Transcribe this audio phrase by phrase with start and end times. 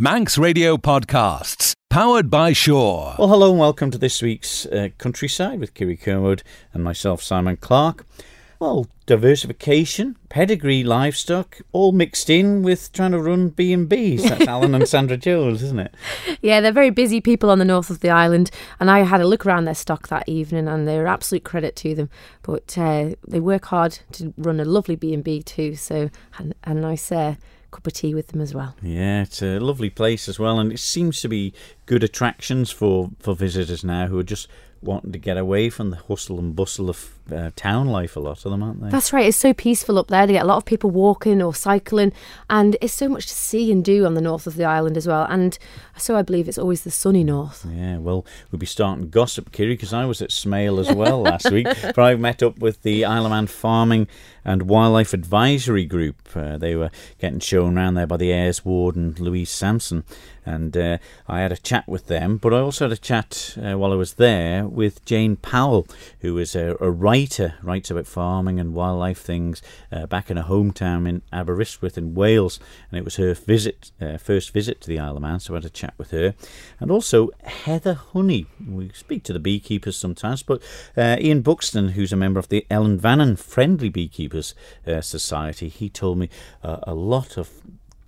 [0.00, 3.14] Manx Radio Podcasts, powered by Sure.
[3.18, 6.42] Well, hello and welcome to this week's uh, Countryside with Kiri Kermode
[6.72, 8.06] and myself, Simon Clark.
[8.58, 14.22] Well, diversification, pedigree, livestock, all mixed in with trying to run B and B's.
[14.22, 15.94] That's Alan and Sandra Jones, isn't it?
[16.40, 19.26] Yeah, they're very busy people on the north of the island, and I had a
[19.26, 22.08] look around their stock that evening, and they're absolute credit to them.
[22.40, 26.08] But uh, they work hard to run a lovely B and B too, so
[26.38, 27.34] and a nice uh,
[27.70, 28.74] cup of tea with them as well.
[28.82, 31.52] Yeah, it's a lovely place as well, and it seems to be
[31.86, 34.48] good attractions for for visitors now who are just
[34.82, 38.16] wanting to get away from the hustle and bustle of uh, town life.
[38.16, 38.88] A lot of them, aren't they?
[38.88, 39.26] That's right.
[39.26, 40.26] It's so peaceful up there.
[40.26, 42.12] They get a lot of people walking or cycling,
[42.48, 45.06] and it's so much to see and do on the north of the island as
[45.06, 45.26] well.
[45.28, 45.58] And
[45.96, 47.66] so I believe it's always the sunny north.
[47.68, 51.50] Yeah, well, we'll be starting gossip, Kiri, because I was at Smale as well last
[51.50, 51.68] week.
[51.94, 54.08] For I met up with the Isle of Man Farming
[54.44, 56.16] and Wildlife Advisory Group.
[56.34, 60.04] Uh, they were getting shown around there by the Ayres Warden Louise Sampson,
[60.46, 62.38] and uh, I had a chat with them.
[62.38, 65.86] But I also had a chat uh, while I was there with Jane Powell,
[66.20, 69.62] who is a, a writer, writes about farming and wildlife things
[69.92, 74.16] uh, back in her hometown in Aberystwyth in Wales, and it was her visit, uh,
[74.16, 75.40] first visit to the Isle of Man.
[75.40, 76.34] So I had a chat with her,
[76.78, 78.46] and also Heather Honey.
[78.66, 80.62] We speak to the beekeepers sometimes, but
[80.96, 84.54] uh, Ian Buxton, who's a member of the Ellan Vannin Friendly Beekeepers
[84.86, 86.28] uh, Society, he told me
[86.62, 87.50] uh, a lot of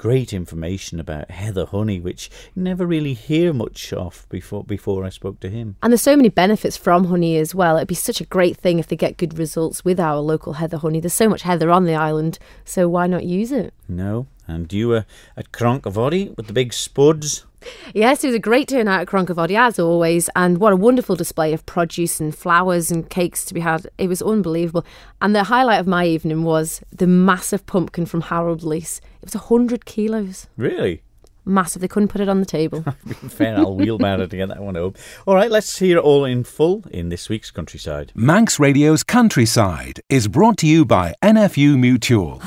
[0.03, 5.11] great information about heather honey, which you never really hear much of before before I
[5.11, 5.77] spoke to him.
[5.81, 7.77] And there's so many benefits from honey as well.
[7.77, 10.79] It'd be such a great thing if they get good results with our local heather
[10.79, 10.99] honey.
[10.99, 13.75] There's so much heather on the island, so why not use it?
[13.89, 17.47] No, and you were at Cronkyvoddy with the big spuds.
[17.95, 21.53] Yes, it was a great turnout at Cronkyvoddy as always, and what a wonderful display
[21.53, 23.87] of produce and flowers and cakes to be had.
[23.99, 24.85] It was unbelievable.
[25.21, 28.99] And the highlight of my evening was the massive pumpkin from Harold Leese.
[29.21, 30.49] It was 100 kilos.
[30.57, 31.03] Really?
[31.45, 31.83] Massive.
[31.83, 32.83] They couldn't put it on the table.
[33.29, 34.95] Fair, I'll wheelbarrow to get that one home.
[35.27, 38.13] All right, let's hear it all in full in this week's Countryside.
[38.15, 42.41] Manx Radio's Countryside is brought to you by NFU Mutual.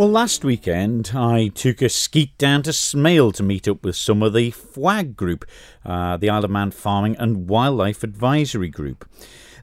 [0.00, 4.22] Well, last weekend I took a skeet down to Smale to meet up with some
[4.22, 5.44] of the FWAG group,
[5.84, 9.06] uh, the Isle of Man Farming and Wildlife Advisory Group.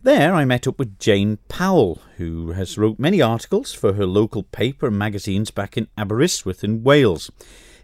[0.03, 4.43] There I met up with Jane Powell, who has wrote many articles for her local
[4.43, 7.31] paper and magazines back in Aberystwyth in Wales.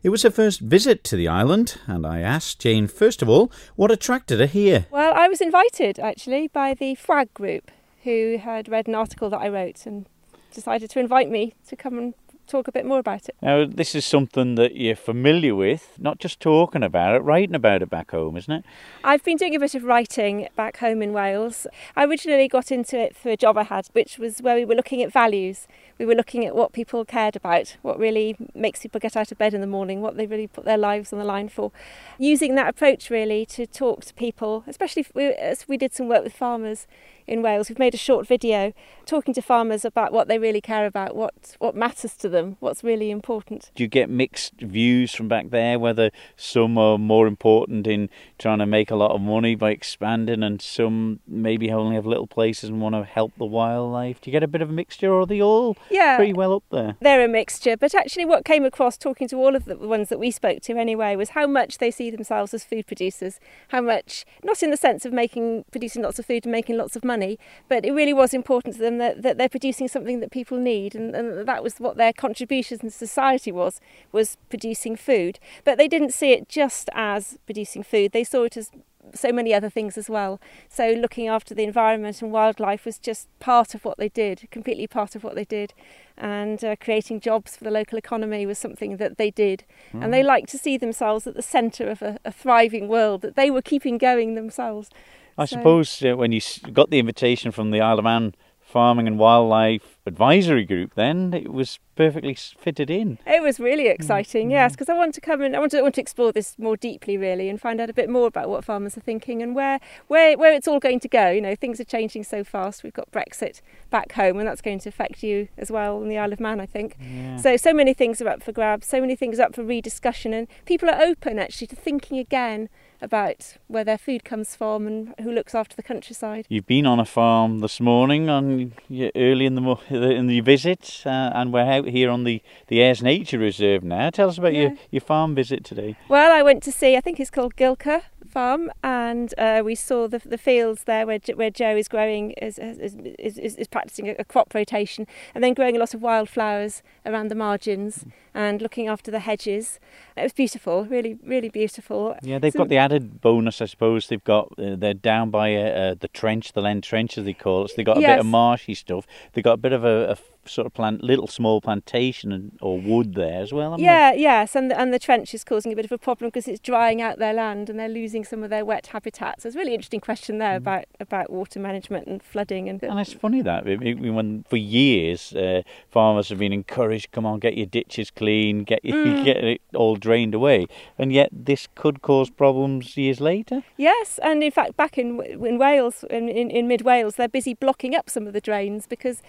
[0.03, 3.51] It was her first visit to the island, and I asked Jane first of all
[3.75, 4.85] what attracted her here.
[4.91, 7.71] Well, I was invited actually by the FWAG group,
[8.03, 10.05] who had read an article that I wrote and
[10.53, 12.13] decided to invite me to come and
[12.47, 13.35] talk a bit more about it.
[13.41, 17.81] Now, this is something that you're familiar with, not just talking about it, writing about
[17.81, 18.65] it back home, isn't it?
[19.03, 21.67] I've been doing a bit of writing back home in Wales.
[21.95, 24.75] I originally got into it through a job I had, which was where we were
[24.75, 25.67] looking at values.
[25.97, 29.37] We were looking at what people cared about, what really makes people get out of
[29.37, 31.71] bed in the morning, what they really put their lives on the line for.
[32.17, 36.23] Using that approach really to talk to people, especially we, as we did some work
[36.23, 36.87] with farmers
[37.28, 37.69] in Wales.
[37.69, 38.73] We've made a short video
[39.06, 42.84] talking to farmers about what they really care about, what, what matters to them, what's
[42.84, 43.72] really important.
[43.75, 48.59] Do you get mixed views from back there, whether some are more important in trying
[48.59, 52.69] to make a lot of money by expanding and some maybe only have little places
[52.69, 54.22] and want to help the wildlife?
[54.22, 56.53] Do you get a bit of a mixture or are they all yeah, pretty well
[56.53, 56.95] up there?
[57.00, 60.19] They're a mixture, but actually what came across talking to all of the ones that
[60.19, 63.39] we spoke to anyway was how much they see themselves as food producers,
[63.69, 66.95] how much, not in the sense of making producing lots of food and making lots
[66.95, 67.34] of money, money,
[67.72, 70.91] but it really was important to them that, that they're producing something that people need,
[70.96, 73.74] and, and that was what their contribution to society was,
[74.12, 75.34] was producing food.
[75.68, 78.68] But they didn't see it just as producing food, they saw it as
[79.13, 80.40] so many other things as well.
[80.69, 84.88] So looking after the environment and wildlife was just part of what they did, completely
[84.88, 85.74] part of what they did.
[86.18, 89.66] And uh, creating jobs for the local economy was something that they did.
[89.94, 90.03] Mm.
[90.03, 93.35] And they liked to see themselves at the centre of a, a thriving world that
[93.35, 94.90] they were keeping going themselves.
[95.38, 98.35] I so, suppose uh, when you got the invitation from the Isle of Man
[98.73, 103.19] Farming and Wildlife Advisory Group, then it was perfectly fitted in.
[103.27, 104.53] It was really exciting, mm.
[104.53, 106.57] yes, because I want to come and I want to, I want to explore this
[106.57, 109.53] more deeply, really, and find out a bit more about what farmers are thinking and
[109.53, 111.30] where, where, where it's all going to go.
[111.30, 112.81] You know, things are changing so fast.
[112.81, 116.18] We've got Brexit back home, and that's going to affect you as well in the
[116.18, 116.97] Isle of Man, I think.
[117.00, 117.38] Yeah.
[117.38, 120.47] So, so many things are up for grabs, so many things up for rediscussion, and
[120.65, 122.69] people are open actually to thinking again
[123.03, 126.45] about where their food comes from and who looks after the countryside.
[126.50, 128.73] You've been on a farm this morning on
[129.15, 133.03] early in the in the visit, uh, and we're out here on the the Ayres
[133.03, 134.09] Nature Reserve now.
[134.09, 134.61] Tell us about yeah.
[134.61, 135.97] your, your farm visit today.
[136.07, 136.95] Well, I went to see.
[136.95, 138.03] I think it's called Gilca
[138.33, 142.57] farm, and uh, we saw the, the fields there where where Joe is growing is
[142.57, 146.81] is, is, is, practicing a, a, crop rotation, and then growing a lot of wildflowers
[147.06, 149.80] around the margins and looking after the hedges.
[150.18, 152.15] It was beautiful, really, really beautiful.
[152.24, 154.07] Yeah, they've so, got the added bonus, I suppose.
[154.07, 157.65] They've got uh, they're down by uh, the trench, the Lhen Trench as they call
[157.65, 157.69] it.
[157.69, 158.13] So they've got a yes.
[158.13, 159.06] bit of marshy stuff.
[159.33, 162.80] They've got a bit of a, a sort of plant, little small plantation and, or
[162.80, 163.80] wood there as well.
[163.80, 164.22] Yeah, they?
[164.22, 166.60] yes, and the, and the trench is causing a bit of a problem because it's
[166.60, 169.44] drying out their land and they're losing some of their wet habitats.
[169.44, 170.57] So it's a really interesting question there mm.
[170.57, 172.81] about about water management and flooding and.
[172.84, 177.57] And it's funny that when for years uh, farmers have been encouraged, come on, get
[177.57, 179.24] your ditches clean, get mm.
[179.25, 180.68] get it all drained away,
[180.98, 183.63] and yet this could cause problems years later.
[183.78, 187.54] Yes, and in fact, back in in Wales, in, in, in mid Wales, they're busy
[187.54, 189.22] blocking up some of the drains because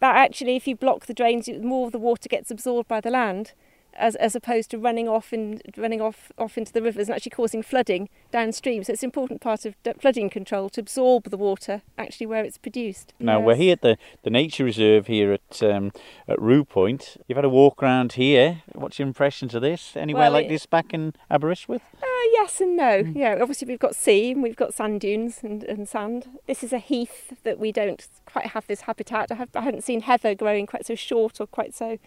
[0.00, 3.10] that actually if you block the drains, more of the water gets absorbed by the
[3.10, 3.52] land
[3.94, 7.30] as, as opposed to running off and running off off into the rivers and actually
[7.30, 8.84] causing flooding downstream.
[8.84, 12.58] So it's an important part of flooding control to absorb the water actually where it's
[12.58, 13.12] produced.
[13.18, 13.46] Now yes.
[13.46, 15.92] we're here at the, the nature reserve here at um,
[16.28, 17.16] at Rue Point.
[17.26, 18.62] You've had a walk around here.
[18.72, 19.96] What's your impressions of this?
[19.96, 21.82] Anywhere well, like it, this back in Aberystwyth?
[22.02, 23.02] Uh, yes and no.
[23.02, 23.16] Mm.
[23.16, 26.28] Yeah, obviously we've got sea and we've got sand dunes and, and sand.
[26.46, 29.30] This is a heath that we don't quite have this habitat.
[29.30, 31.98] I, have, I hadn't seen heather growing quite so short or quite so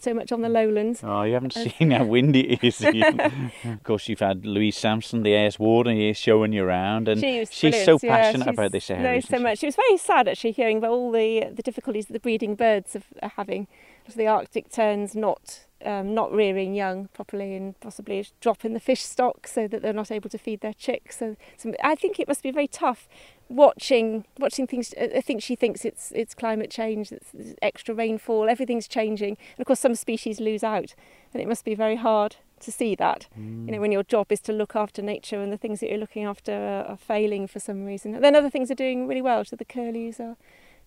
[0.00, 1.00] so much on the lowlands.
[1.02, 2.80] Oh, you haven't uh, seen how windy it is.
[3.64, 7.44] of course, you've had Louise Sampson, the Ayres warden, here showing you around, and she
[7.50, 9.02] she's so passionate yeah, she's, about this area.
[9.02, 9.58] No, so much.
[9.58, 12.96] She was very sad actually hearing about all the the difficulties that the breeding birds
[13.22, 13.66] are having.
[14.14, 19.46] The Arctic terns not um, not rearing young properly and possibly dropping the fish stock
[19.46, 21.18] so that they're not able to feed their chicks.
[21.18, 23.08] So, so I think it must be very tough
[23.48, 28.48] watching watching things I think she thinks it's it's climate change it's, it's extra rainfall
[28.48, 29.36] everything's changing.
[29.56, 30.94] And of course some species lose out
[31.32, 33.28] and it must be very hard to see that.
[33.38, 33.66] Mm.
[33.66, 35.98] you know when your job is to look after nature and the things that you're
[35.98, 38.14] looking after are, are failing for some reason.
[38.14, 39.44] And then other things are doing really well.
[39.44, 40.36] So the curlews are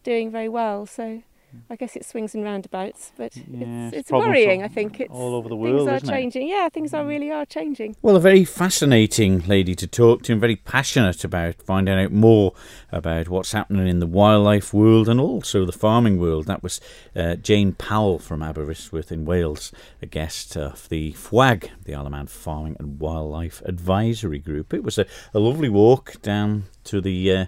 [0.03, 0.85] doing very well.
[0.85, 1.23] So
[1.69, 4.63] I guess it swings and roundabouts, but yeah, it's, it's worrying.
[4.63, 5.88] I think it's all over the world.
[5.88, 6.48] Things are changing.
[6.48, 6.51] It?
[6.51, 7.09] Yeah, things are mm.
[7.09, 7.95] really are changing.
[8.01, 12.53] Well, a very fascinating lady to talk to, and very passionate about finding out more
[12.92, 16.45] about what's happening in the wildlife world and also the farming world.
[16.45, 16.80] That was
[17.15, 19.71] uh, Jane Powell from Aberystwyth in Wales,
[20.01, 24.74] a guest of the FWAG, the Isle of Man Farming and Wildlife Advisory Group.
[24.74, 27.31] It was a, a lovely walk down to the.
[27.31, 27.45] Uh,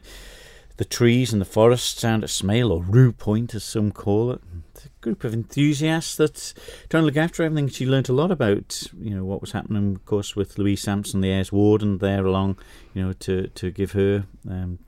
[0.78, 4.42] the trees and the forests down at Smail, or Rue Point as some call it.
[4.86, 6.54] a group of enthusiasts that
[6.90, 7.70] trying to look after everything.
[7.70, 11.22] She learnt a lot about, you know, what was happening, of course, with Louise Sampson,
[11.22, 12.58] the Ayres warden, there along,
[12.94, 14.80] you know, to, to give her um,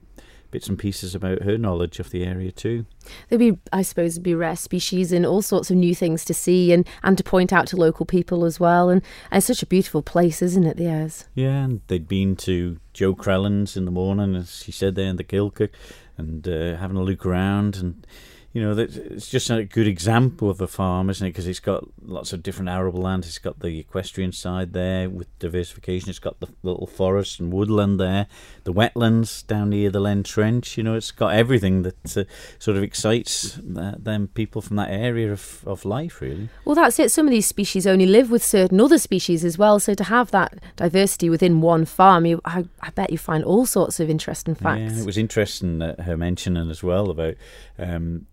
[0.52, 2.86] bits and pieces about her knowledge of the area too.
[3.30, 6.72] There'd be, I suppose, be rare species and all sorts of new things to see
[6.72, 8.90] and, and to point out to local people as well.
[8.90, 9.02] And,
[9.32, 11.26] and it's such a beautiful place, isn't it, the Ayres?
[11.34, 15.18] Yeah, and they'd been to Joe Crellin's in the morning, as she said there in
[15.18, 15.70] the Kilcock,
[16.18, 18.08] and uh, having a look around and
[18.56, 21.31] you know, it's just a good example of a farm, isn't it?
[21.31, 23.25] Because it's got lots of different arable land.
[23.25, 26.10] It's got the equestrian side there with diversification.
[26.10, 28.28] It's got the little forest and woodland there,
[28.63, 30.78] the wetlands down near the Lhen Trench.
[30.78, 32.24] You know, it's got everything that uh,
[32.57, 36.48] sort of excites uh, them people from that area of, of life, really.
[36.63, 37.12] Well, that's it.
[37.12, 39.81] Some of these species only live with certain other species as well.
[39.81, 43.66] So to have that diversity within one farm, you, I, I bet you find all
[43.66, 44.94] sorts of interesting facts.
[44.94, 47.34] Yeah, it was interesting uh, her mentioning as well about.
[47.78, 48.28] Um,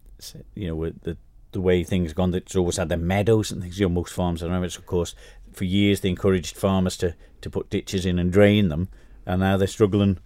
[0.54, 1.16] you know, with the
[1.52, 3.78] the way things gone, it's always had the meadows and things.
[3.78, 5.14] You know, most farms, I remember, it's of course,
[5.52, 8.88] for years they encouraged farmers to, to put ditches in and drain them,
[9.26, 10.18] and now they're struggling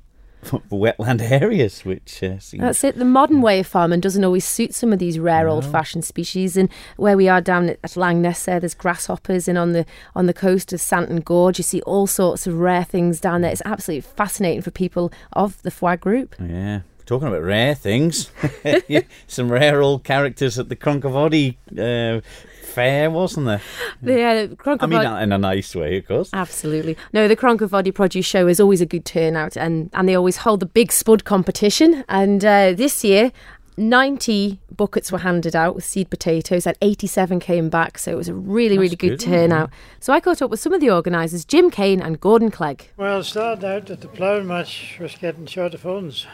[0.42, 2.61] for, wetland areas, which uh, seems...
[2.61, 2.97] That's it.
[2.97, 5.52] The modern way of farming doesn't always suit some of these rare no.
[5.52, 6.56] old-fashioned species.
[6.56, 10.26] And where we are down at, at Langness, there, there's grasshoppers, and on the on
[10.26, 13.50] the coast of Santon Gorge, you see all sorts of rare things down there.
[13.50, 16.37] It's absolutely fascinating for people of the FWAG group.
[16.38, 16.80] Yeah.
[17.06, 18.30] Talking about rare things,
[19.26, 22.20] some rare old characters at the Cronkyvoddy uh,
[22.76, 23.62] fair, wasn't there?
[24.02, 24.82] Yeah, Cronkyvoddy.
[24.82, 26.30] I mean, that in a nice way, of course.
[26.34, 26.96] Absolutely.
[27.12, 30.60] No, the Cronkyvoddy Produce Show is always a good turnout, and, and they always hold
[30.60, 32.04] the big spud competition.
[32.08, 33.32] And uh, this year,
[33.78, 38.28] 90 buckets were handed out with seed potatoes and 87 came back so it was
[38.28, 39.70] a really That's really good, good turnout
[40.00, 43.20] so I caught up with some of the organisers Jim Kane and Gordon Clegg well
[43.20, 46.26] it started out that the ploughing match was getting short of funds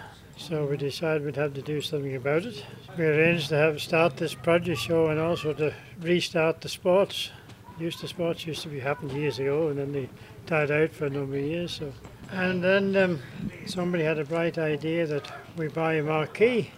[0.42, 2.64] so we decided we'd have to do something about it.
[2.98, 7.30] We arranged to have start this produce show and also to restart the sports.
[7.78, 10.08] Used to sports used to be happened years ago and then they
[10.46, 11.72] died out for a number of years.
[11.72, 11.92] So
[12.32, 13.20] and then um,
[13.66, 16.72] somebody had a bright idea that we buy a marquee.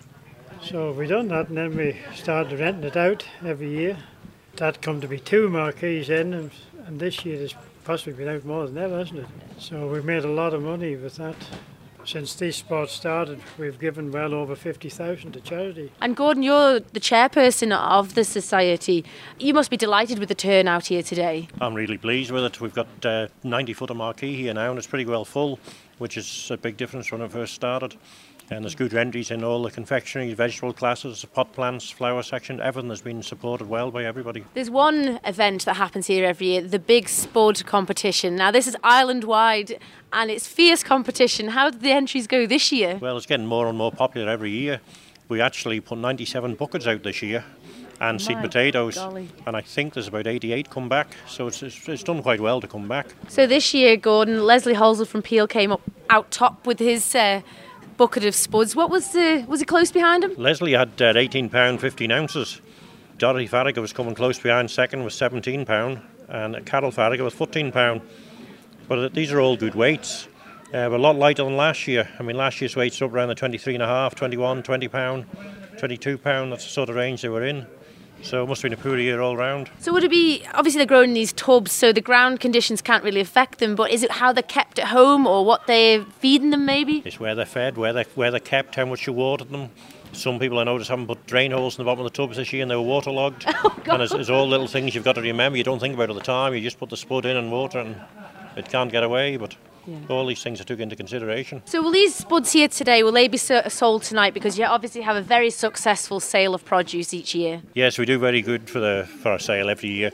[0.62, 3.96] So we done that and then we started renting it out every year.
[4.56, 6.50] That come to be two marquees in and,
[6.86, 7.54] and this year there's
[7.84, 9.26] possibly been out more than ever, hasn't it?
[9.58, 11.36] So we've made a lot of money with that.
[12.06, 15.90] Since these sports started, we've given well over 50,000 to charity.
[16.02, 19.04] And Gordon, you're the chairperson of the society.
[19.38, 21.48] You must be delighted with the turnout here today.
[21.60, 22.60] I'm really pleased with it.
[22.60, 25.58] We've got uh, 90 foot of marquee here now, and it's pretty well full,
[25.98, 27.96] which is a big difference when it first started.
[28.50, 32.60] And there's good entries in all the confectionery, vegetable classes, pot plants, flower section.
[32.60, 34.44] Everything has been supported well by everybody.
[34.52, 38.36] There's one event that happens here every year, the Big Spud competition.
[38.36, 39.78] Now, this is island wide
[40.12, 41.48] and it's fierce competition.
[41.48, 42.98] How did the entries go this year?
[43.00, 44.80] Well, it's getting more and more popular every year.
[45.28, 47.44] We actually put 97 buckets out this year
[48.00, 48.96] and seed potatoes.
[48.96, 49.28] golly.
[49.46, 52.60] And I think there's about 88 come back, so it's, it's, it's done quite well
[52.60, 53.14] to come back.
[53.28, 57.40] So this year, Gordon, Leslie Holsall from Peel came up out top with his uh,
[57.96, 58.74] bucket of spuds.
[58.76, 60.34] What was the, was he close behind him?
[60.36, 62.60] Leslie had uh, 18 pound 15 ounces.
[63.18, 67.70] Dorothy Farragher was coming close behind second with 17 pound, and Carol Farragher was 14
[67.72, 68.02] pound.
[68.88, 70.28] But uh, these are all good weights.
[70.72, 72.08] Uh, a lot lighter than last year.
[72.18, 74.88] I mean, last year's weights were up around the 23 and a half, 21, 20
[74.88, 75.26] pound,
[75.78, 76.50] 22 pound.
[76.52, 77.66] That's the sort of range they were in.
[78.24, 79.70] So it must have been a poor year all round.
[79.78, 83.04] So would it be obviously they're growing in these tubs, so the ground conditions can't
[83.04, 83.74] really affect them.
[83.74, 86.64] But is it how they're kept at home or what they're feeding them?
[86.64, 87.02] Maybe.
[87.04, 89.68] It's where they're fed, where they're, where they're kept, how much you water them.
[90.12, 92.52] Some people I noticed haven't put drain holes in the bottom of the tubs this
[92.52, 93.44] year and they were waterlogged.
[93.86, 95.58] Oh, and it's, it's all little things you've got to remember.
[95.58, 96.54] You don't think about at the time.
[96.54, 97.96] You just put the spud in and water and
[98.56, 99.36] it can't get away.
[99.36, 99.56] But
[100.08, 101.62] all these things are took into consideration.
[101.64, 103.02] So will these spuds here today?
[103.02, 104.34] Will they be sold tonight?
[104.34, 107.62] Because you obviously have a very successful sale of produce each year.
[107.74, 110.12] Yes, we do very good for the for our sale every year.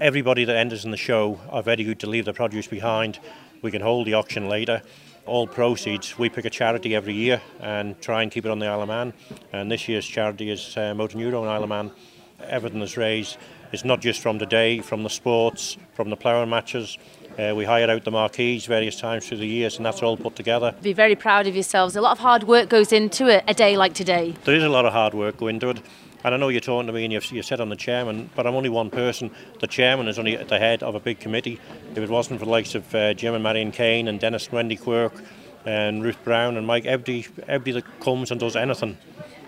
[0.00, 3.18] Everybody that enters in the show are very good to leave their produce behind.
[3.62, 4.82] We can hold the auction later.
[5.26, 8.66] All proceeds, we pick a charity every year and try and keep it on the
[8.66, 9.12] Isle of Man.
[9.52, 11.90] And this year's charity is uh, Motor Neurone Isle of Man.
[12.48, 13.36] Everything that's raised.
[13.72, 16.98] is not just from today, from the sports, from the ploughing matches.
[17.40, 20.36] Uh, we hire out the marquees various times through the years, and that's all put
[20.36, 20.74] together.
[20.82, 21.96] Be very proud of yourselves.
[21.96, 24.34] A lot of hard work goes into it a day like today.
[24.44, 25.80] There is a lot of hard work going into it.
[26.22, 28.46] And I know you're talking to me and you've, you said I'm the chairman, but
[28.46, 29.30] I'm only one person.
[29.60, 31.58] The chairman is only at the head of a big committee.
[31.92, 34.54] If it wasn't for the likes of uh, Jim and Marion Kane and Dennis and
[34.54, 35.14] Wendy Quirk
[35.64, 38.98] and Ruth Brown and Mike, everybody, everybody that comes and does anything,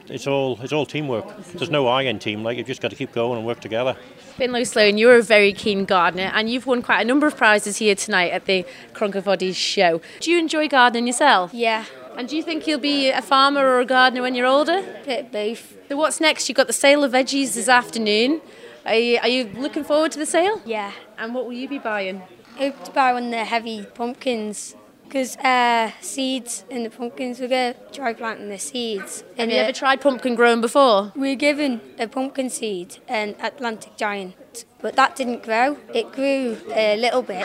[0.09, 1.27] it's all it's all teamwork.
[1.53, 2.43] There's no I in team.
[2.43, 3.97] Like you've just got to keep going and work together.
[4.37, 7.77] Finlay Sloan, you're a very keen gardener and you've won quite a number of prizes
[7.79, 10.01] here tonight at the Cronkyvoddy show.
[10.21, 11.53] Do you enjoy gardening yourself?
[11.53, 11.85] Yeah,
[12.17, 14.83] And do you think you'll be a farmer or a gardener when you're older?
[15.05, 15.75] bit of both.
[15.89, 16.49] So what's next?
[16.49, 18.41] You've got the sale of veggies this afternoon.
[18.87, 20.61] Are you, are you looking forward to the sale?
[20.65, 20.93] Yeah.
[21.19, 22.23] And what will you be buying?
[22.57, 24.75] I Hope to buy one of the heavy pumpkins
[25.13, 27.39] because uh, seeds in the pumpkins.
[27.39, 29.23] We're going to try planting the seeds.
[29.37, 29.59] Have you it.
[29.59, 31.13] ever tried pumpkin growing before?
[31.15, 35.77] We were given a pumpkin seed, an Atlantic giant, but that didn't grow.
[35.93, 37.45] It grew a little bit,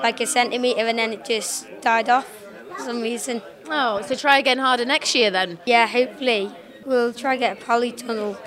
[0.00, 2.28] like a centimetre, and then it just died off
[2.76, 3.42] for some reason.
[3.68, 5.58] Oh, so try again harder next year then.
[5.66, 6.52] Yeah, hopefully
[6.84, 8.38] we'll try to get a polytunnel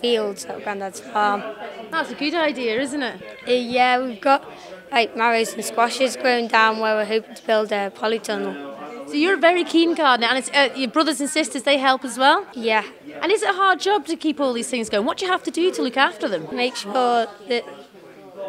[0.00, 1.44] fields at Grandad's farm.
[1.92, 3.22] That's a good idea, isn't it?
[3.46, 4.44] Uh, yeah, we've got
[4.90, 9.08] like marrows and squashes growing down where we're hoping to build a polytunnel.
[9.08, 12.04] So you're a very keen gardener, and it's, uh, your brothers and sisters they help
[12.04, 12.46] as well.
[12.54, 12.84] Yeah,
[13.22, 15.06] And is it a hard job to keep all these things going?
[15.06, 16.46] What do you have to do to look after them?
[16.52, 17.64] make sure that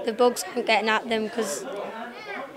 [0.05, 1.65] the bugs aren't getting at them because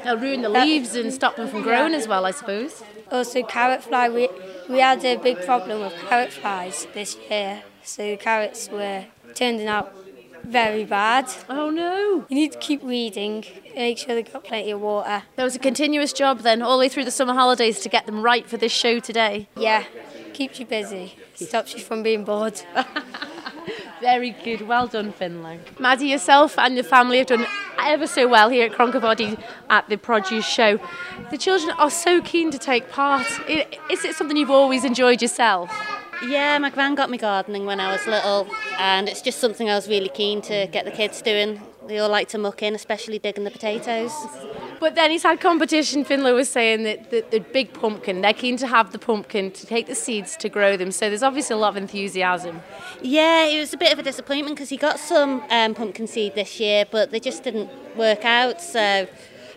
[0.05, 2.83] They'll ruin the leaves and stop them from growing as well, I suppose.
[3.13, 4.09] also carrot fly.
[4.09, 4.29] We
[4.69, 9.69] we had a big problem with carrot flies this year, so the carrots were turning
[9.69, 9.95] out
[10.45, 11.31] very bad.
[11.49, 12.27] Oh no!
[12.29, 13.45] You need to keep weeding,
[13.75, 15.23] make sure they've got plenty of water.
[15.37, 18.07] There was a continuous job then, all the way through the summer holidays, to get
[18.07, 19.49] them right for this show today.
[19.57, 19.85] Yeah,
[20.33, 22.61] keeps you busy, stops you from being bored.
[24.01, 25.61] Very good, well done, Finlay.
[25.79, 27.47] Maddie, yourself and your family have done
[27.79, 30.81] ever so well here at Cronkyvoddy at the produce show.
[31.31, 33.25] The children are so keen to take part.
[33.49, 35.71] Is it something you've always enjoyed yourself?
[36.29, 38.47] Yeah, my gran got me gardening when I was little,
[38.79, 41.61] and it's just something I was really keen to get the kids doing.
[41.89, 44.13] They all like to muck in, especially digging the potatoes.
[44.79, 46.05] But then he's had competition.
[46.05, 49.67] Finlay was saying that the, the big pumpkin, they're keen to have the pumpkin to
[49.67, 50.93] take the seeds to grow them.
[50.93, 52.63] So there's obviously a lot of enthusiasm.
[53.01, 56.35] Yeah, it was a bit of a disappointment because he got some um, pumpkin seed
[56.35, 58.61] this year, but they just didn't work out.
[58.61, 59.09] So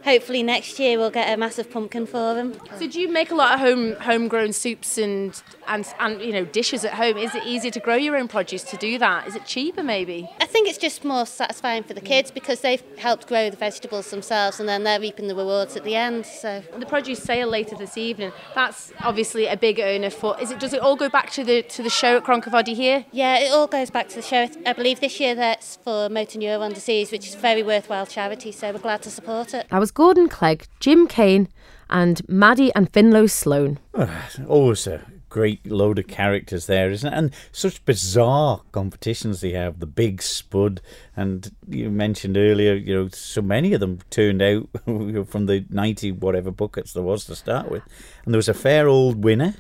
[0.06, 2.56] hopefully next year we'll get a massive pumpkin for them.
[2.78, 6.46] So do you make a lot of home homegrown soups and, and and you know
[6.46, 7.18] dishes at home?
[7.18, 9.28] Is it easier to grow your own produce to do that?
[9.28, 10.30] Is it cheaper maybe?
[10.40, 12.06] I think think it's just more satisfying for the mm.
[12.06, 15.84] kids because they've helped grow the vegetables themselves and then they're reaping the rewards at
[15.84, 16.26] the end.
[16.26, 18.32] So the produce sale later this evening.
[18.56, 20.40] That's obviously a big earner for.
[20.40, 20.60] Is it?
[20.60, 23.06] Does it all go back to the to the show at Cronkyvoddy here?
[23.12, 24.48] Yeah, it all goes back to the show.
[24.66, 28.52] I believe this year that's for motor neuron disease, which is a very worthwhile charity.
[28.52, 29.68] So we're glad to support it.
[29.70, 31.48] That was Gordon Clegg, Jim Kane,
[31.90, 33.80] and Maddie and Finlay Sloan.
[33.96, 37.18] Ah, always a great load of characters there, isn't it?
[37.18, 39.80] And such bizarre competitions they have.
[39.80, 40.82] The Big Spud,
[41.16, 46.12] and you mentioned earlier, you know, so many of them turned out from the 90
[46.12, 47.84] whatever buckets there was to start with.
[48.26, 49.56] And there was a fair old winner.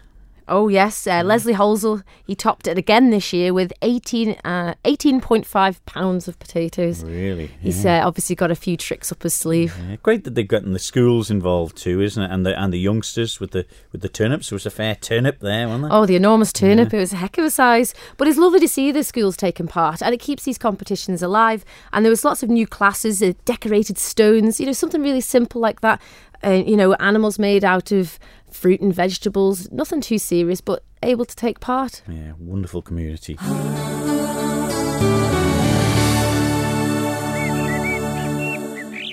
[0.47, 5.85] Oh yes, uh, Leslie Holzel, He topped it again this year with 18, uh, 18.5
[5.85, 7.03] pounds of potatoes.
[7.03, 9.75] Really, he's uh, obviously got a few tricks up his sleeve.
[9.89, 12.31] Yeah, great that they've gotten the schools involved too, isn't it?
[12.31, 14.49] And the and the youngsters with the with the turnips.
[14.49, 15.93] There was a fair turnip there, wasn't there?
[15.93, 16.91] Oh, the enormous turnip!
[16.91, 16.97] Yeah.
[16.97, 17.95] It was a heck of a size.
[18.17, 21.65] But it's lovely to see the schools taking part, and it keeps these competitions alive.
[21.91, 24.59] And there was lots of new classes, uh, decorated stones.
[24.59, 25.99] You know, something really simple like that.
[26.43, 28.19] Uh, you know, animals made out of
[28.55, 32.01] fruit and vegetables, nothing too serious, but able to take part.
[32.07, 33.37] Yeah, wonderful community.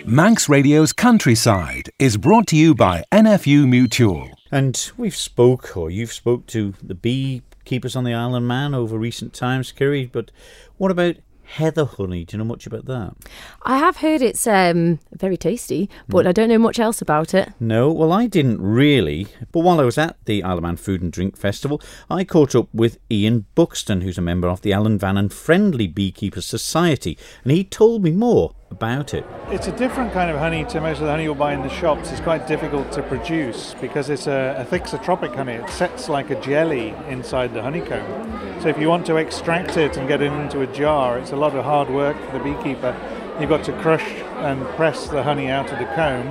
[0.05, 4.31] Manx Radio's Countryside is brought to you by NFU Mutual.
[4.51, 8.99] And we've spoke, or you've spoke to the beekeepers on the Isle of Man over
[8.99, 10.31] recent times, Kiri, but
[10.77, 11.17] what about
[11.53, 12.25] heather honey.
[12.25, 13.15] Do you know much about that?
[13.63, 16.29] I have heard it's um, very tasty, but mm.
[16.29, 17.53] I don't know much else about it.
[17.61, 19.27] No, well, I didn't really.
[19.53, 22.55] But while I was at the Isle of Man Food and Drink Festival, I caught
[22.55, 27.53] up with Ian Buxton, who's a member of the Ellan Vannin Friendly Beekeepers Society, and
[27.53, 29.25] he told me more about it?
[29.49, 31.69] It's a different kind of honey to most of the honey you'll buy in the
[31.69, 32.11] shops.
[32.11, 35.53] It's quite difficult to produce because it's a, a thixotropic honey.
[35.53, 38.61] It sets like a jelly inside the honeycomb.
[38.61, 41.37] So if you want to extract it and get it into a jar, it's a
[41.37, 42.97] lot of hard work for the beekeeper.
[43.39, 44.09] You've got to crush
[44.49, 46.29] and press the honey out of the comb,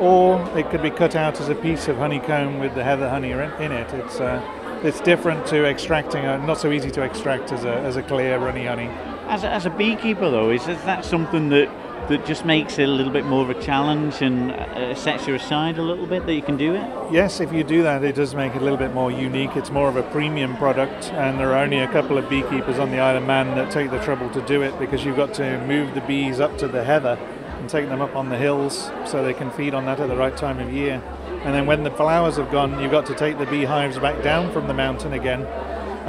[0.00, 3.32] or it could be cut out as a piece of honeycomb with the heather honey
[3.32, 3.92] in it.
[3.94, 4.40] It's uh,
[4.82, 8.38] it's different to extracting, uh, not so easy to extract as a, as a clear
[8.38, 8.88] runny honey.
[9.30, 11.70] As a, as a beekeeper, though, is that something that
[12.08, 15.36] that just makes it a little bit more of a challenge and uh, sets you
[15.36, 17.12] aside a little bit that you can do it?
[17.12, 19.54] Yes, if you do that, it does make it a little bit more unique.
[19.54, 22.90] It's more of a premium product, and there are only a couple of beekeepers on
[22.90, 25.64] the Isle of Man that take the trouble to do it because you've got to
[25.64, 27.16] move the bees up to the heather
[27.60, 30.16] and take them up on the hills so they can feed on that at the
[30.16, 31.00] right time of year.
[31.44, 34.52] And then when the flowers have gone, you've got to take the beehives back down
[34.52, 35.46] from the mountain again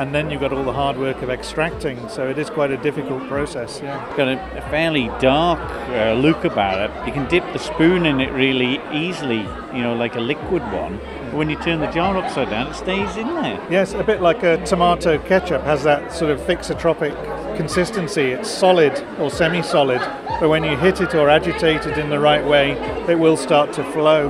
[0.02, 2.10] and then you've got all the hard work of extracting.
[2.10, 3.80] So it is quite a difficult process.
[3.84, 5.60] Yeah, it's got a, fairly dark
[5.90, 7.08] uh, look about it.
[7.08, 9.42] You can dip the spoon in it really easily,
[9.76, 10.98] you know, like a liquid one.
[11.26, 13.64] But When you turn the jar upside down, it stays in there.
[13.70, 17.16] Yes, a bit like a tomato ketchup has that sort of thixotropic
[17.56, 18.32] consistency.
[18.32, 20.00] It's solid or semi-solid,
[20.40, 22.72] but when you hit it or agitate it in the right way,
[23.08, 24.30] it will start to flow.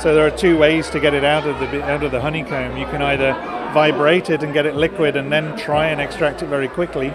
[0.00, 2.78] So there are two ways to get it out of the out of the honeycomb.
[2.78, 3.34] You can either
[3.72, 7.12] vibrate it and get it liquid and then try and extract it very quickly.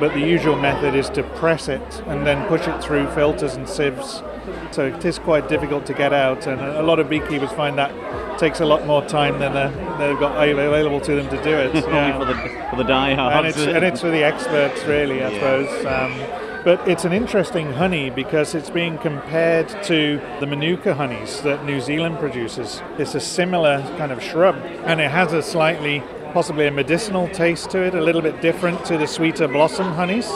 [0.00, 3.68] But the usual method is to press it and then push it through filters and
[3.68, 4.22] sieves.
[4.70, 7.92] So it is quite difficult to get out, and a lot of beekeepers find that
[8.38, 9.52] takes a lot more time than
[9.98, 11.74] they've got available to them to do it.
[11.88, 12.18] yeah.
[12.18, 12.34] for the,
[12.70, 13.36] for the diehards.
[13.36, 15.34] And it's, and it's for the experts, really, I yeah.
[15.34, 15.86] suppose.
[15.86, 21.64] Um, but it's an interesting honey because it's being compared to the Manuka honeys that
[21.64, 22.82] New Zealand produces.
[22.98, 27.70] It's a similar kind of shrub and it has a slightly, possibly a medicinal taste
[27.70, 30.28] to it, a little bit different to the sweeter blossom honeys.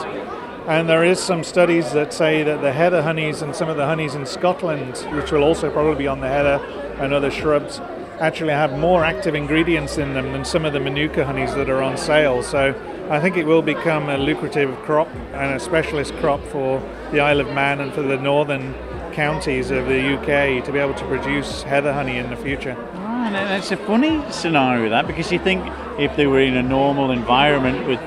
[0.69, 3.85] And there is some studies that say that the heather honeys and some of the
[3.85, 6.65] honeys in Scotland, which will also probably be on the heather
[7.01, 7.81] and other shrubs,
[8.21, 11.83] actually have more active ingredients in them than some of the Manuka honeys that are
[11.83, 12.45] on sale.
[12.45, 12.73] So
[13.13, 17.41] I think it will become a lucrative crop and a specialist crop for the Isle
[17.41, 18.73] of Man and for the northern
[19.13, 22.75] counties of the UK to be able to produce heather honey in the future.
[22.95, 25.63] Ah, and it's a funny scenario that because you think
[25.99, 28.01] if they were in a normal environment with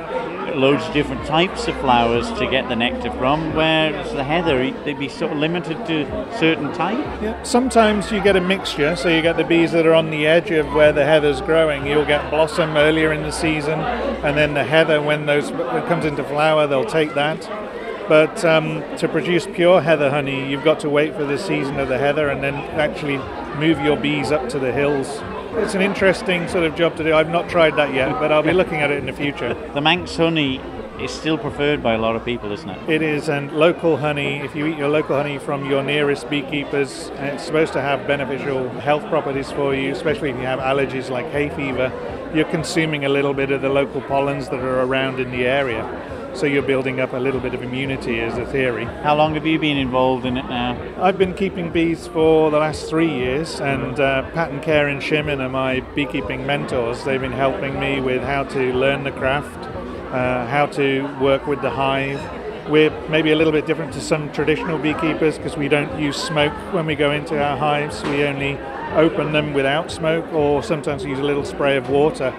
[0.57, 4.99] loads of different types of flowers to get the nectar from, whereas the heather, they'd
[4.99, 6.05] be sort of limited to
[6.37, 6.97] certain type.
[7.21, 7.41] Yeah.
[7.43, 10.51] Sometimes you get a mixture, so you get the bees that are on the edge
[10.51, 11.85] of where the heather's growing.
[11.85, 16.05] You'll get blossom earlier in the season, and then the heather, when those it comes
[16.05, 17.41] into flower, they'll take that.
[18.07, 21.87] But um, to produce pure heather honey, you've got to wait for the season of
[21.89, 23.17] the heather and then actually
[23.57, 25.21] move your bees up to the hills
[25.57, 27.13] it's an interesting sort of job to do.
[27.13, 29.53] I've not tried that yet, but I'll be looking at it in the future.
[29.73, 30.59] The Manx honey
[30.99, 32.89] is still preferred by a lot of people, isn't it?
[32.89, 37.09] It is, and local honey, if you eat your local honey from your nearest beekeepers,
[37.15, 41.25] it's supposed to have beneficial health properties for you, especially if you have allergies like
[41.31, 41.91] hay fever.
[42.33, 45.83] You're consuming a little bit of the local pollens that are around in the area.
[46.35, 48.83] So you're building up a little bit of immunity as a theory.
[48.83, 50.77] How long have you been involved in it now?
[51.01, 55.39] I've been keeping bees for the last three years, and uh, Pat and Karen Shimmin
[55.39, 57.05] are my beekeeping mentors.
[57.05, 59.57] They've been helping me with how to learn the craft,
[60.13, 62.19] uh, how to work with the hive.
[62.69, 66.53] We're maybe a little bit different to some traditional beekeepers because we don't use smoke
[66.73, 68.03] when we go into our hives.
[68.03, 68.57] We only
[68.93, 72.35] open them without smoke, or sometimes use a little spray of water.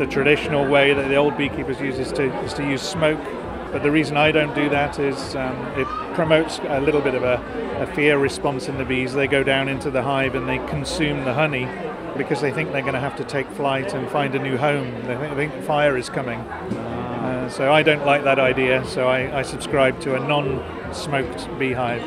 [0.00, 3.22] The traditional way that the old beekeepers use is to, is to use smoke.
[3.70, 7.22] But the reason I don't do that is um, it promotes a little bit of
[7.22, 7.34] a,
[7.82, 9.12] a fear response in the bees.
[9.12, 11.68] They go down into the hive and they consume the honey
[12.16, 14.90] because they think they're going to have to take flight and find a new home.
[15.06, 16.40] They think, they think fire is coming.
[16.40, 21.46] Uh, so I don't like that idea, so I, I subscribe to a non smoked
[21.58, 22.00] beehive.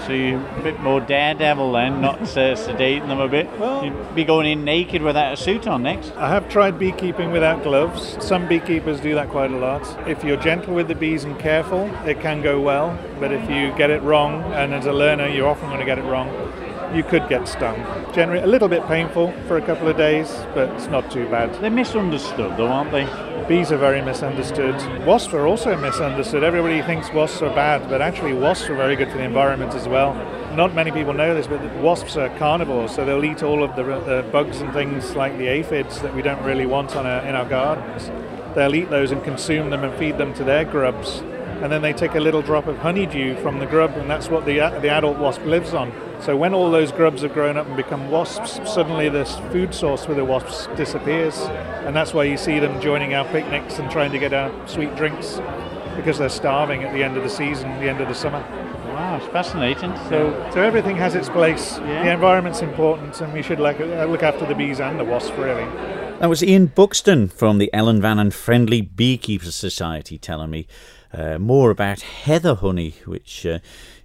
[0.00, 3.48] So you're a bit more daredevil then, not uh, sedating them a bit.
[3.58, 6.12] Well- You'd be going in naked without a suit on next.
[6.16, 8.16] I have tried beekeeping without gloves.
[8.24, 9.82] Some beekeepers do that quite a lot.
[10.08, 12.98] If you're gentle with the bees and careful, it can go well.
[13.20, 15.98] But if you get it wrong, and as a learner, you're often going to get
[15.98, 16.28] it wrong,
[16.94, 17.76] you could get stung.
[18.12, 21.52] Generally, a little bit painful for a couple of days, but it's not too bad.
[21.60, 23.04] They're misunderstood though, aren't they?
[23.48, 24.74] Bees are very misunderstood.
[25.04, 26.42] Wasps are also misunderstood.
[26.42, 29.86] Everybody thinks wasps are bad, but actually, wasps are very good for the environment as
[29.86, 30.14] well.
[30.54, 33.92] Not many people know this, but wasps are carnivores, so they'll eat all of the,
[33.92, 37.22] uh, the bugs and things like the aphids that we don't really want on our,
[37.26, 38.10] in our gardens.
[38.54, 41.18] They'll eat those and consume them and feed them to their grubs.
[41.60, 44.46] And then they take a little drop of honeydew from the grub, and that's what
[44.46, 45.92] the, uh, the adult wasp lives on.
[46.24, 50.06] So when all those grubs have grown up and become wasps, suddenly this food source
[50.06, 51.38] for the wasps disappears.
[51.84, 54.96] And that's why you see them joining our picnics and trying to get our sweet
[54.96, 55.38] drinks
[55.96, 58.40] because they're starving at the end of the season, the end of the summer.
[58.94, 59.94] Wow, it's fascinating.
[60.08, 61.76] So, so everything has its place.
[61.80, 62.04] Yeah.
[62.04, 65.36] The environment's important, and we should like, uh, look after the bees and the wasps,
[65.36, 65.64] really.
[66.20, 70.66] That was Ian Buxton from the Ellan Vannin Friendly Beekeeper Society telling me
[71.12, 73.58] uh, more about heather honey, which uh,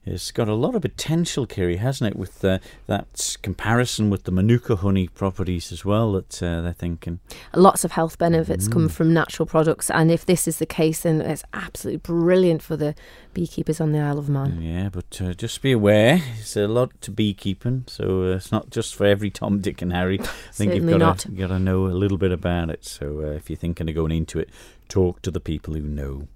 [0.10, 2.18] has got a lot of potential, Kiri, hasn't it?
[2.18, 7.20] With uh, that comparison with the Manuka honey properties as well that uh, they're thinking.
[7.56, 8.72] Lots of health benefits Mm.
[8.74, 12.76] come from natural products, and if this is the case, then it's absolutely brilliant for
[12.76, 12.96] the
[13.34, 14.62] beekeepers on the Isle of Man.
[14.62, 18.70] Yeah, but uh, just be aware, it's a lot to beekeeping, so uh, it's not
[18.70, 20.20] just for every Tom, Dick, and Harry.
[20.20, 22.86] I think you've got to got to know a little bit about it.
[22.86, 24.50] So uh, if you're thinking of going into it,
[24.88, 26.28] talk to the people who know.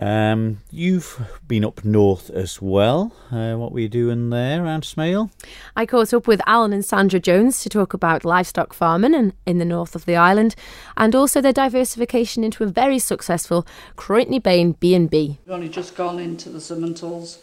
[0.00, 3.12] Um, you've been up north as well.
[3.32, 5.30] Uh, what were you doing there around Smale?
[5.74, 9.58] I caught up with Alan and Sandra Jones to talk about livestock farming in, in
[9.58, 10.54] the north of the island,
[10.96, 15.38] and also their diversification into a very successful Croydney Bain B&B.
[15.44, 17.38] We've only just gone into the Simmentals.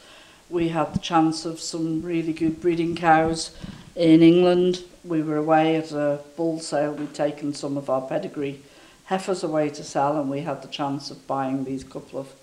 [0.49, 3.51] We had the chance of some really good breeding cows
[3.95, 4.83] in England.
[5.03, 6.93] We were away at a bull sale.
[6.93, 8.61] We'd taken some of our pedigree
[9.05, 12.33] heifers away to sell, and we had the chance of buying these couple of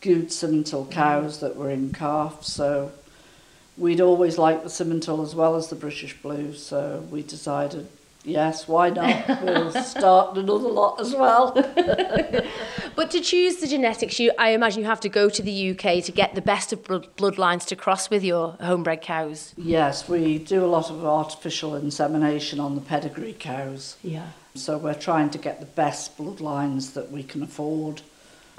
[0.00, 2.44] good Simmental cows that were in calf.
[2.44, 2.92] So
[3.76, 6.54] we'd always liked the Simmental as well as the British Blue.
[6.54, 7.88] So we decided,
[8.24, 9.42] yes, why not?
[9.42, 11.54] we'll start another lot as well.
[13.00, 16.04] But to choose the genetics, you I imagine you have to go to the UK
[16.04, 19.54] to get the best of bloodlines to cross with your homebred cows.
[19.56, 23.96] Yes, we do a lot of artificial insemination on the pedigree cows.
[24.02, 24.26] Yeah.
[24.54, 28.02] So we're trying to get the best bloodlines that we can afford.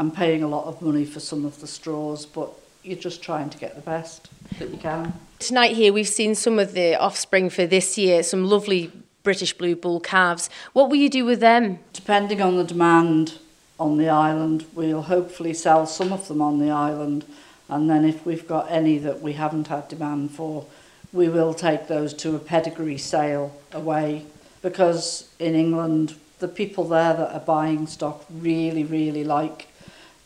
[0.01, 3.51] I'm paying a lot of money for some of the straws, but you're just trying
[3.51, 5.13] to get the best that you can.
[5.37, 9.75] Tonight here we've seen some of the offspring for this year, some lovely British blue
[9.75, 10.49] bull calves.
[10.73, 11.77] What will you do with them?
[11.93, 13.37] Depending on the demand
[13.79, 17.23] on the island, we'll hopefully sell some of them on the island.
[17.69, 20.65] And then if we've got any that we haven't had demand for,
[21.13, 24.25] we will take those to a pedigree sale away.
[24.63, 29.67] Because in England, the people there that are buying stock really, really like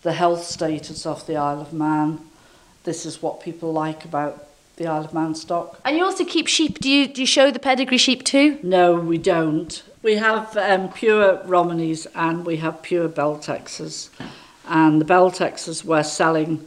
[0.05, 2.19] the health status of the Isle of Man.
[2.83, 5.79] This is what people like about the Isle of Man stock.
[5.83, 6.77] And you also keep sheep.
[6.77, 8.59] Do you do you show the pedigree sheep too?
[8.61, 9.81] No, we don't.
[10.03, 14.09] We have um, pure Romneys and we have pure Beltexes.
[14.67, 16.63] And the Beltexes we're selling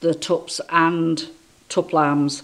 [0.00, 1.30] the tups and
[1.70, 2.42] tup lambs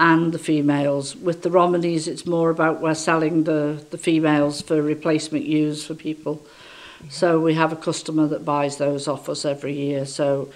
[0.00, 1.14] and the females.
[1.14, 5.94] With the Romneys, it's more about we're selling the, the females for replacement ewes for
[5.94, 6.44] people.
[7.08, 10.04] So we have a customer that buys those off us every year.
[10.04, 10.50] So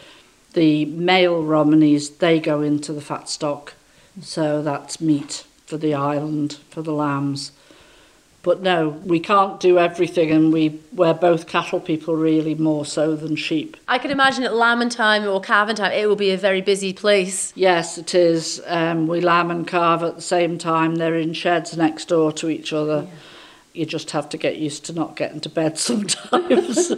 [0.52, 3.74] the male Romneys, they go into the fat stock.
[4.20, 7.52] So that's meat for the island, for the lambs.
[8.44, 13.16] But no, we can't do everything, and we we're both cattle people really more so
[13.16, 13.78] than sheep.
[13.88, 16.92] I can imagine at lambing time or calving time, it will be a very busy
[16.92, 17.54] place.
[17.56, 18.60] Yes, it is.
[18.66, 20.96] Um, we lamb and calve at the same time.
[20.96, 23.08] They're in sheds next door to each other.
[23.74, 26.88] You just have to get used to not getting to bed sometimes.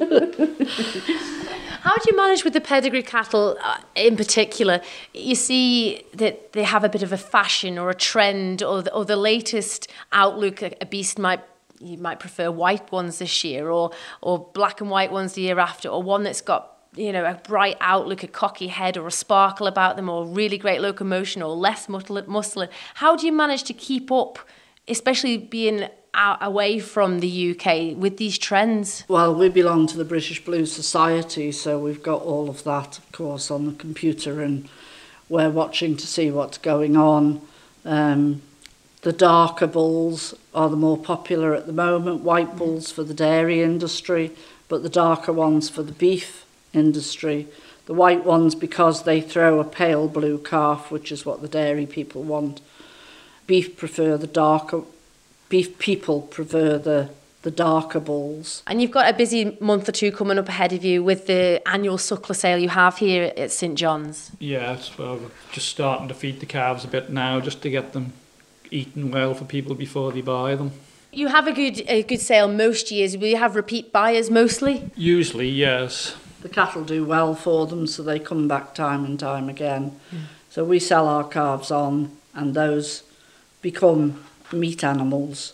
[1.81, 4.83] How do you manage with the pedigree cattle uh, in particular?
[5.15, 8.93] You see that they have a bit of a fashion or a trend or the,
[8.93, 10.61] or the latest outlook.
[10.63, 11.41] A, beast might
[11.79, 15.59] you might prefer white ones this year or or black and white ones the year
[15.59, 19.11] after or one that's got you know, a bright outlook, a cocky head, or a
[19.11, 22.69] sparkle about them, or really great locomotion, or less muscular.
[22.95, 24.39] How do you manage to keep up,
[24.89, 29.05] especially being out, away from the UK with these trends?
[29.07, 33.13] Well, we belong to the British Blue Society, so we've got all of that, of
[33.13, 34.69] course, on the computer, and
[35.29, 37.41] we're watching to see what's going on.
[37.85, 38.43] Um,
[39.03, 43.63] the darker bulls are the more popular at the moment, white bulls for the dairy
[43.63, 44.33] industry,
[44.69, 47.47] but the darker ones for the beef industry.
[47.87, 51.87] The white ones because they throw a pale blue calf, which is what the dairy
[51.87, 52.61] people want.
[53.47, 54.83] Beef prefer the darker
[55.49, 57.11] beef people prefer the
[57.47, 58.65] the darker bulls.
[58.67, 61.63] And you've got a busy month or two coming up ahead of you with the
[61.65, 64.33] annual suckler sale you have here at St John's.
[64.41, 67.93] Yeah, well, we're just starting to feed the calves a bit now, just to get
[67.93, 68.15] them
[68.73, 70.73] eaten well for people before they buy them.
[71.13, 73.17] You have a good a good sale most years.
[73.17, 74.91] Will you have repeat buyers mostly?
[74.97, 76.17] Usually, yes.
[76.43, 80.01] The cattle do well for them, so they come back time and time again.
[80.13, 80.23] Mm.
[80.51, 83.05] So we sell our calves on, and those
[83.63, 85.53] become meat animals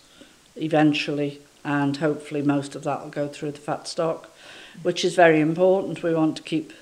[0.57, 4.29] eventually, and hopefully most of that will go through the fat stock,
[4.83, 6.03] which is very important.
[6.03, 6.73] We want to keep,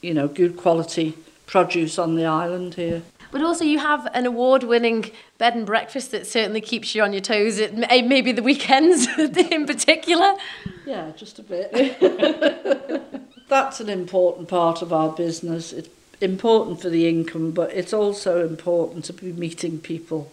[0.00, 1.14] you know, good quality
[1.46, 3.02] produce on the island here.
[3.30, 7.12] But also, you have an award winning bed and breakfast that certainly keeps you on
[7.12, 10.34] your toes, at maybe the weekends in particular.
[10.86, 11.72] Yeah, just a bit.
[13.48, 15.72] That's an important part of our business.
[15.72, 15.88] It's
[16.20, 20.30] important for the income, but it's also important to be meeting people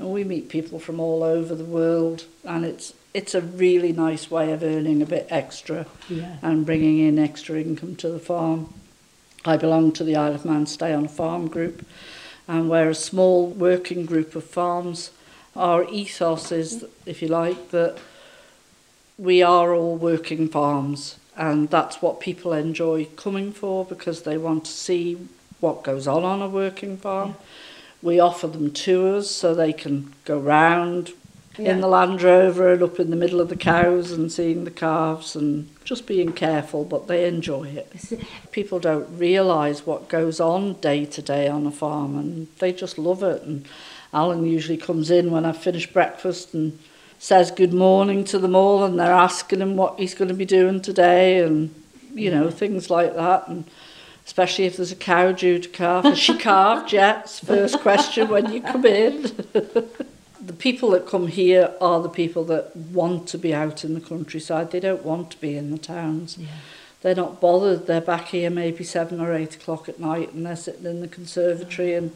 [0.00, 4.30] and we meet people from all over the world and it's it's a really nice
[4.30, 6.36] way of earning a bit extra yeah.
[6.42, 8.72] and bringing in extra income to the farm.
[9.44, 11.84] I belong to the Isle of Man Stay on a Farm group
[12.46, 15.10] and we're a small working group of farms.
[15.56, 17.98] Our ethos is, if you like, that
[19.18, 24.66] we are all working farms and that's what people enjoy coming for because they want
[24.66, 25.18] to see
[25.58, 27.30] what goes on on a working farm.
[27.30, 27.46] Yeah
[28.02, 31.12] we offer them tours so they can go round
[31.58, 31.72] yeah.
[31.72, 34.70] in the Land Rover and up in the middle of the cows and seeing the
[34.70, 37.92] calves and just being careful, but they enjoy it.
[38.52, 42.98] People don't realise what goes on day to day on a farm and they just
[42.98, 43.42] love it.
[43.42, 43.66] And
[44.12, 46.78] Alan usually comes in when I've finished breakfast and
[47.18, 50.46] says good morning to them all and they're asking him what he's going to be
[50.46, 51.74] doing today and,
[52.14, 53.46] you know, things like that.
[53.46, 53.64] And
[54.30, 56.04] especially if there's a cow due to calve.
[56.04, 57.28] Has she calved yet?
[57.28, 59.22] First question when you come in.
[59.52, 64.00] the people that come here are the people that want to be out in the
[64.00, 64.70] countryside.
[64.70, 66.38] They don't want to be in the towns.
[66.38, 66.46] Yeah.
[67.00, 67.88] They're not bothered.
[67.88, 71.08] They're back here maybe seven or eight o'clock at night and they're sitting in the
[71.08, 72.14] conservatory and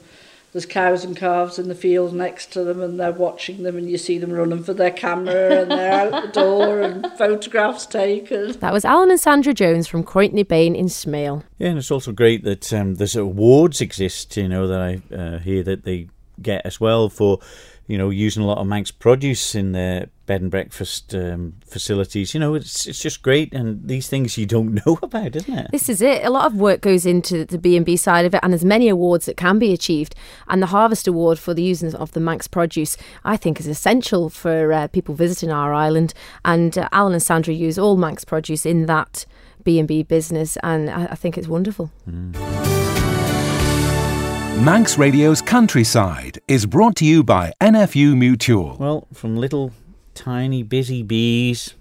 [0.55, 3.91] there's cows and calves in the field next to them and they're watching them and
[3.91, 8.53] you see them running for their camera and they're out the door and photographs taken.
[8.53, 11.43] That was Alan and Sandra Jones from Courtney Bain in Smale.
[11.59, 15.39] Yeah, and it's also great that um, there's awards exist, you know, that I uh,
[15.41, 16.07] hear that they
[16.41, 17.41] get as well for
[17.87, 22.33] you know, using a lot of Manx produce in their bed and breakfast um, facilities.
[22.33, 25.71] You know, it's it's just great, and these things you don't know about, isn't it?
[25.71, 26.25] This is it.
[26.25, 28.65] A lot of work goes into the B and B side of it, and there's
[28.65, 30.15] many awards that can be achieved.
[30.49, 34.31] And the Harvest Award for the using of the Manx produce, I think, is essential
[34.31, 36.15] for uh, people visiting our island.
[36.45, 39.27] And uh, Alan and Sandra use all Manx produce in that
[39.63, 41.91] B and B business, and I, I think it's wonderful.
[42.09, 42.74] Mm.
[44.63, 48.77] Manx Radio's Countryside is brought to you by NFU Mutual.
[48.79, 49.73] Well, from little
[50.15, 51.75] tiny busy bees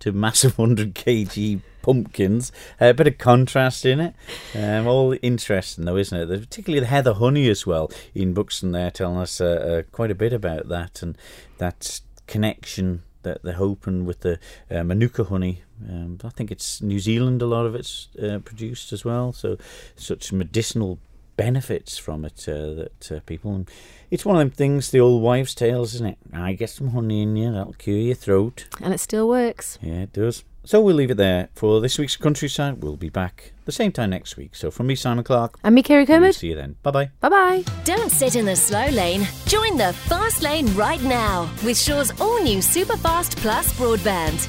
[0.00, 4.14] to massive 100 kg pumpkins, a bit of contrast in it.
[4.54, 6.40] Um, all interesting, though, isn't it?
[6.40, 7.90] Particularly the heather honey as well.
[8.14, 11.16] Ian Buxton there telling us uh, uh, quite a bit about that and
[11.56, 14.38] that connection that they're hoping with the
[14.70, 15.62] uh, Manuka honey.
[15.88, 19.32] Um, I think it's New Zealand, a lot of it's uh, produced as well.
[19.32, 19.56] So,
[19.96, 20.98] such medicinal
[21.38, 23.54] benefits from it uh, that uh, people.
[23.54, 23.70] And
[24.10, 26.18] it's one of them things, the old wives' tales, isn't it?
[26.34, 28.66] I get some honey in you, that'll cure your throat.
[28.82, 29.78] And it still works.
[29.80, 30.44] Yeah, it does.
[30.64, 32.82] So we'll leave it there for this week's countryside.
[32.82, 34.54] We'll be back the same time next week.
[34.54, 35.58] So from me, Simon Clark.
[35.64, 36.22] And me, Kerry Kermode.
[36.22, 36.76] We'll see you then.
[36.82, 37.10] Bye bye.
[37.20, 37.64] Bye bye.
[37.84, 39.26] Don't sit in the slow lane.
[39.46, 44.46] Join the fast lane right now with Sure's all new Superfast Plus broadband.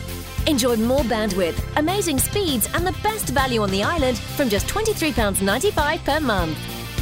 [0.48, 6.04] Enjoy more bandwidth, amazing speeds, and the best value on the island from just £23.95
[6.04, 6.79] per month.